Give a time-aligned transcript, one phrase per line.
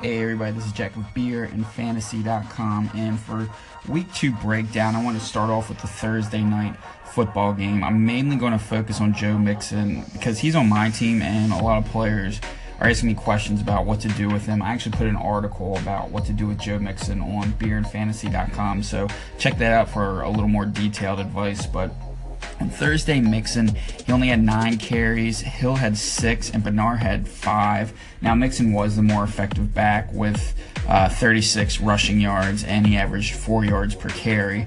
[0.00, 3.46] Hey everybody, this is Jack of Beer and Fantasy.com, and for
[3.86, 6.74] week two breakdown, I want to start off with the Thursday night
[7.04, 7.84] football game.
[7.84, 11.62] I'm mainly going to focus on Joe Mixon because he's on my team, and a
[11.62, 12.40] lot of players
[12.80, 14.62] are asking me questions about what to do with him.
[14.62, 17.84] I actually put an article about what to do with Joe Mixon on beer and
[17.84, 19.06] beerandfantasy.com, so
[19.36, 21.66] check that out for a little more detailed advice.
[21.66, 21.92] But
[22.60, 23.74] on Thursday, Mixon,
[24.06, 25.40] he only had nine carries.
[25.40, 27.92] Hill had six, and Bernard had five.
[28.20, 30.54] Now, Mixon was the more effective back with
[30.86, 34.66] uh, 36 rushing yards, and he averaged four yards per carry.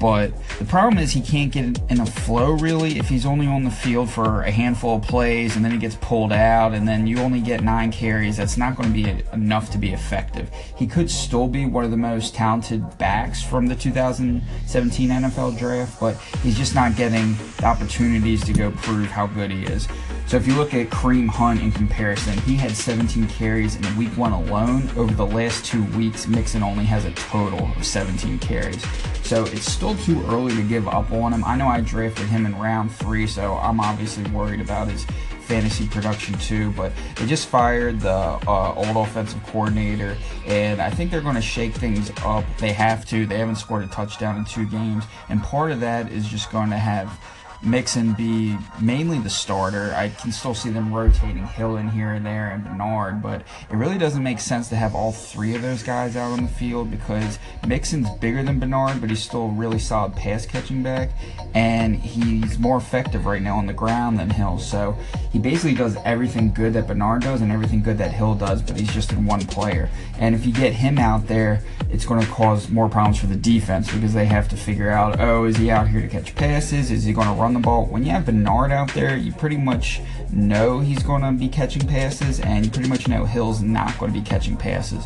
[0.00, 3.64] But the problem is he can't get in a flow really if he's only on
[3.64, 7.06] the field for a handful of plays and then he gets pulled out and then
[7.06, 8.36] you only get nine carries.
[8.36, 10.50] That's not going to be enough to be effective.
[10.76, 16.00] He could still be one of the most talented backs from the 2017 NFL draft,
[16.00, 19.88] but he's just not getting the opportunities to go prove how good he is.
[20.26, 24.16] So if you look at Kareem Hunt in comparison, he had 17 carries in week
[24.16, 24.88] one alone.
[24.96, 28.82] Over the last two weeks, Mixon only has a total of 17 carries.
[29.22, 31.44] So it's still too early to give up on him.
[31.44, 35.06] I know I drafted him in round three, so I'm obviously worried about his
[35.44, 36.72] fantasy production too.
[36.72, 40.16] But they just fired the uh, old offensive coordinator,
[40.46, 42.44] and I think they're going to shake things up.
[42.58, 43.26] They have to.
[43.26, 46.70] They haven't scored a touchdown in two games, and part of that is just going
[46.70, 47.20] to have
[47.62, 49.94] Mixon be mainly the starter.
[49.96, 53.76] I can still see them rotating Hill in here and there and Bernard, but it
[53.76, 56.90] really doesn't make sense to have all three of those guys out on the field
[56.90, 61.10] because Mixon's bigger than Bernard, but he's still a really solid pass catching back,
[61.54, 64.58] and he's more effective right now on the ground than Hill.
[64.58, 64.96] So
[65.32, 68.78] he basically does everything good that Bernard does and everything good that Hill does, but
[68.78, 69.88] he's just in one player.
[70.18, 73.36] And if you get him out there, it's going to cause more problems for the
[73.36, 76.90] defense because they have to figure out, oh, is he out here to catch passes?
[76.90, 77.84] Is he going to run the ball.
[77.84, 80.00] When you have Bernard out there, you pretty much
[80.32, 84.12] know he's going to be catching passes, and you pretty much know Hill's not going
[84.12, 85.04] to be catching passes.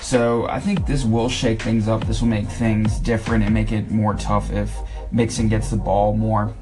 [0.00, 2.06] So I think this will shake things up.
[2.06, 4.76] This will make things different and make it more tough if
[5.10, 6.54] Mixon gets the ball more.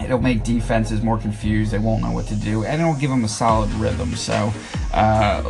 [0.00, 1.72] It'll make defenses more confused.
[1.72, 4.14] They won't know what to do, and it'll give them a solid rhythm.
[4.14, 4.52] So,
[4.92, 5.42] uh,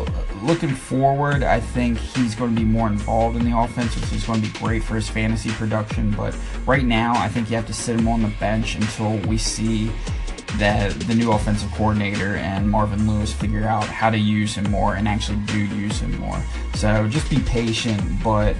[0.44, 4.24] looking forward, I think he's going to be more involved in the offense, which is
[4.24, 6.10] going to be great for his fantasy production.
[6.12, 9.38] But right now, I think you have to sit him on the bench until we
[9.38, 9.90] see
[10.58, 14.94] that the new offensive coordinator and Marvin Lewis figure out how to use him more
[14.94, 16.40] and actually do use him more.
[16.74, 18.54] So just be patient, but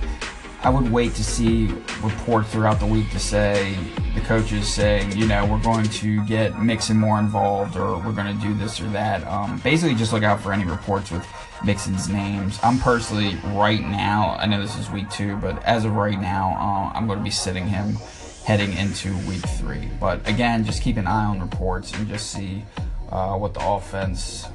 [0.65, 1.67] I would wait to see
[2.03, 3.77] reports throughout the week to say
[4.15, 8.35] the coaches saying, you know, we're going to get Mixon more involved or we're going
[8.35, 9.27] to do this or that.
[9.27, 11.27] Um, basically, just look out for any reports with
[11.65, 12.59] Mixon's names.
[12.63, 16.57] I'm personally, right now, I know this is week two, but as of right now,
[16.59, 17.97] uh, I'm going to be sitting him
[18.45, 19.89] heading into week three.
[19.99, 22.65] But again, just keep an eye on reports and just see
[23.11, 24.47] uh, what the offense,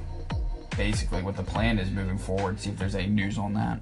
[0.78, 3.80] basically, what the plan is moving forward, see if there's any news on that.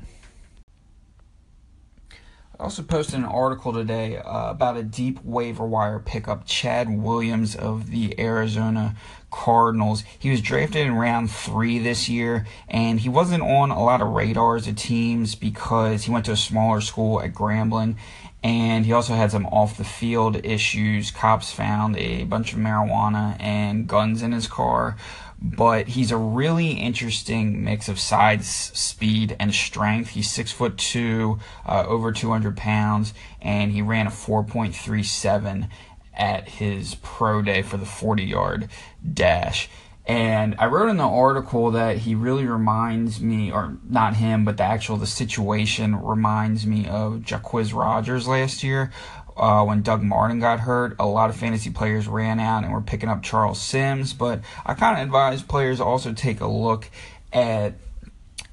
[2.59, 7.55] I also posted an article today uh, about a deep waiver wire pickup, Chad Williams
[7.55, 8.95] of the Arizona
[9.29, 10.03] Cardinals.
[10.17, 14.07] He was drafted in round three this year, and he wasn't on a lot of
[14.07, 17.95] radars of teams because he went to a smaller school at Grambling,
[18.43, 21.11] and he also had some off the field issues.
[21.11, 24.97] Cops found a bunch of marijuana and guns in his car
[25.41, 30.09] but he's a really interesting mix of size, speed, and strength.
[30.09, 35.69] He's six foot two, uh, over 200 pounds, and he ran a 4.37
[36.13, 38.69] at his pro day for the 40 yard
[39.13, 39.69] dash.
[40.07, 44.55] And I wrote in the article that he really reminds me, or not him, but
[44.55, 48.89] the actual the situation reminds me of Jacquizz Rodgers last year,
[49.37, 52.81] uh, when Doug Martin got hurt, a lot of fantasy players ran out and were
[52.81, 54.13] picking up Charles Sims.
[54.13, 56.89] But I kind of advise players also take a look
[57.31, 57.75] at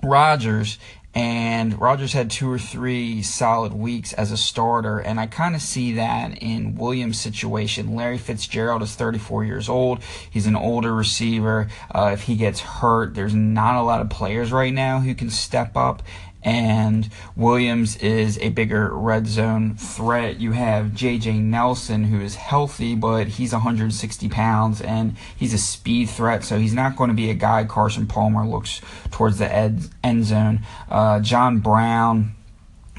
[0.02, 0.78] Rodgers.
[1.16, 5.62] And Rodgers had two or three solid weeks as a starter, and I kind of
[5.62, 7.94] see that in Williams' situation.
[7.94, 10.02] Larry Fitzgerald is 34 years old.
[10.28, 11.68] He's an older receiver.
[11.94, 15.30] Uh, if he gets hurt, there's not a lot of players right now who can
[15.30, 16.02] step up
[16.44, 20.38] and Williams is a bigger red zone threat.
[20.38, 21.38] You have J.J.
[21.38, 26.74] Nelson, who is healthy, but he's 160 pounds and he's a speed threat, so he's
[26.74, 28.80] not going to be a guy Carson Palmer looks
[29.10, 30.60] towards the ed- end zone.
[30.90, 32.34] Uh, John Brown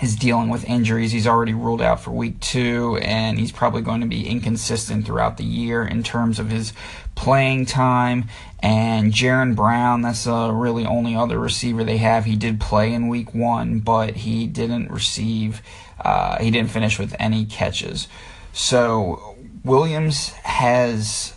[0.02, 1.12] is dealing with injuries.
[1.14, 5.38] He's already ruled out for week two, and he's probably going to be inconsistent throughout
[5.38, 6.74] the year in terms of his
[7.16, 8.26] playing time.
[8.60, 12.26] And Jaron Brown, that's a really only other receiver they have.
[12.26, 15.62] He did play in week one, but he didn't receive,
[16.02, 18.10] uh, he didn't finish with any catches.
[18.52, 21.36] So Williams has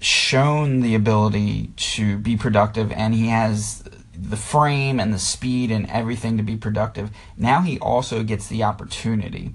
[0.00, 3.84] shown the ability to be productive, and he has
[4.30, 7.10] the frame and the speed and everything to be productive.
[7.36, 9.54] Now he also gets the opportunity.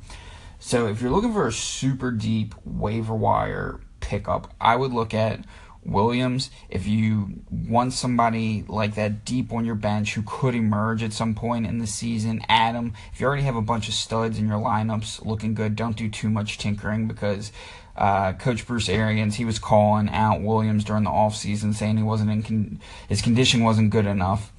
[0.60, 5.46] So if you're looking for a super deep waiver wire pickup, I would look at
[5.86, 6.50] Williams.
[6.70, 11.34] If you want somebody like that deep on your bench who could emerge at some
[11.34, 12.94] point in the season, Adam.
[13.14, 16.10] If you already have a bunch of studs in your lineups looking good, don't do
[16.10, 17.52] too much tinkering because
[17.96, 22.30] uh, Coach Bruce Arians he was calling out Williams during the offseason saying he wasn't
[22.30, 22.80] in con-
[23.10, 24.54] his condition wasn't good enough,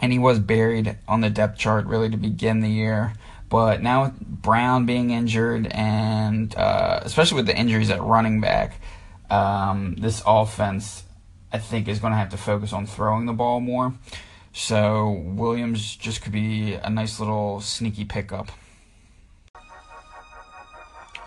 [0.00, 3.14] and he was buried on the depth chart really to begin the year.
[3.48, 8.80] But now with Brown being injured, and uh, especially with the injuries at running back,
[9.30, 11.04] um, this offense,
[11.52, 13.94] I think, is going to have to focus on throwing the ball more.
[14.52, 18.50] So Williams just could be a nice little sneaky pickup.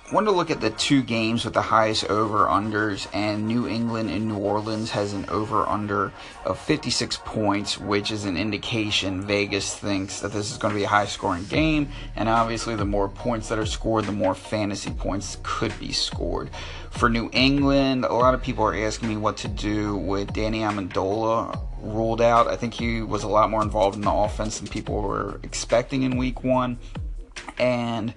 [0.09, 3.67] I wanted to look at the two games with the highest over unders, and New
[3.67, 6.11] England and New Orleans has an over under
[6.45, 10.83] of 56 points, which is an indication Vegas thinks that this is going to be
[10.83, 11.89] a high scoring game.
[12.15, 16.49] And obviously, the more points that are scored, the more fantasy points could be scored.
[16.89, 20.61] For New England, a lot of people are asking me what to do with Danny
[20.61, 22.47] Amendola ruled out.
[22.47, 26.01] I think he was a lot more involved in the offense than people were expecting
[26.01, 26.79] in week one.
[27.59, 28.15] And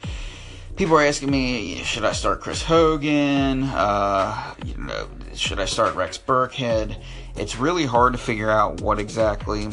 [0.76, 3.64] people are asking me, should I start Chris Hogan?
[3.64, 7.00] Uh, you know, should I start Rex Burkhead?
[7.36, 9.69] It's really hard to figure out what exactly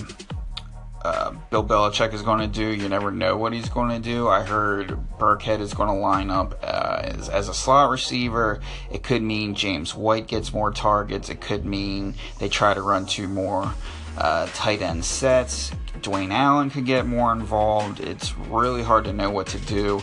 [1.04, 2.74] uh, Bill Belichick is going to do.
[2.76, 4.28] You never know what he's going to do.
[4.28, 8.60] I heard Burkhead is going to line up uh, as, as, a slot receiver.
[8.92, 11.30] It could mean James White gets more targets.
[11.30, 13.74] It could mean they try to run two more
[14.18, 15.72] uh, tight end sets.
[16.02, 18.00] Dwayne Allen could get more involved.
[18.00, 20.02] It's really hard to know what to do.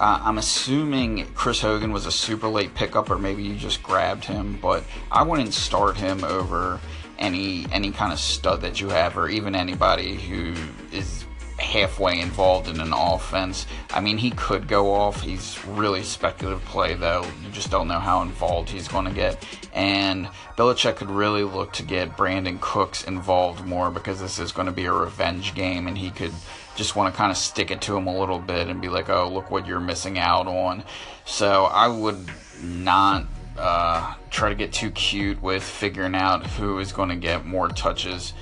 [0.00, 4.24] Uh, I'm assuming Chris Hogan was a super late pickup, or maybe you just grabbed
[4.24, 6.80] him, but I wouldn't start him over
[7.18, 10.54] any any kind of stud that you have, or even anybody who
[10.90, 11.24] is
[11.62, 13.66] halfway involved in an offense.
[13.90, 15.22] I mean, he could go off.
[15.22, 17.24] He's really speculative play, though.
[17.42, 19.42] You just don't know how involved he's going to get.
[19.72, 24.66] And Belichick could really look to get Brandin Cooks involved more because this is going
[24.66, 26.32] to be a revenge game, and he could
[26.76, 29.08] just want to kind of stick it to him a little bit and be like,
[29.08, 30.84] oh, look what you're missing out on.
[31.24, 32.30] So I would
[32.62, 33.26] not
[33.58, 37.68] uh, try to get too cute with figuring out who is going to get more
[37.68, 38.32] touches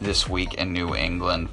[0.00, 1.48] this week in New England.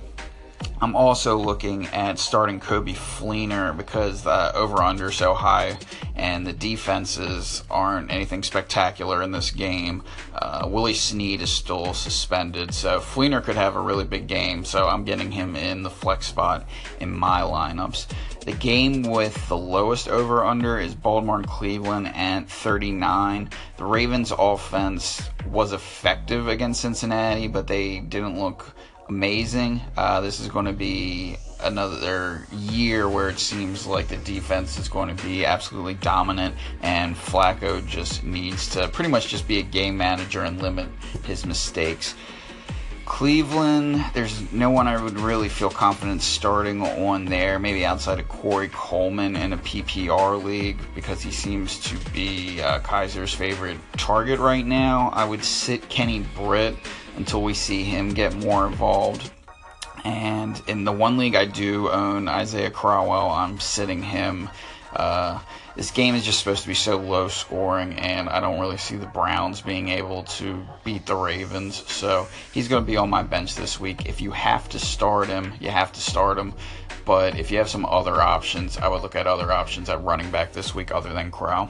[0.82, 5.78] I'm also looking at starting Coby Fleener because the over under is so high
[6.16, 10.04] and the defenses aren't anything spectacular in this game.
[10.34, 14.64] Uh, Willie Snead is still suspended, so Fleener could have a really big game.
[14.64, 16.66] So I'm getting him in the flex spot
[17.02, 18.08] in my lineups.
[18.46, 23.50] The game with the lowest over under is Baltimore and Cleveland at 39.
[23.76, 28.74] The Ravens offense was effective against Cincinnati, but they didn't look
[29.10, 29.82] amazing.
[29.98, 34.88] Uh, this is going to be another year where it seems like the defense is
[34.88, 39.64] going to be absolutely dominant, and Flacco just needs to pretty much just be a
[39.64, 40.88] game manager and limit
[41.24, 42.16] his mistakes.
[43.06, 48.30] Cleveland, there's no one I would really feel confident starting on there, maybe outside of
[48.30, 54.40] Corey Coleman in a PPR league because he seems to be uh, Kizer's favorite target
[54.40, 55.10] right now.
[55.12, 56.76] I would sit Kenny Britt
[57.20, 59.30] until we see him get more involved.
[60.04, 64.50] And in the one league I do own Isaiah Crowell, I'm sitting him.
[64.96, 65.40] Uh,
[65.76, 68.96] this game is just supposed to be so low scoring, and I don't really see
[68.96, 71.84] the Browns being able to beat the Ravens.
[71.92, 74.08] So he's going to be on my bench this week.
[74.08, 76.54] If you have to start him, you have to start him.
[77.06, 80.32] But if you have some other options, I would look at other options at running
[80.32, 81.70] back this week other than Crowell.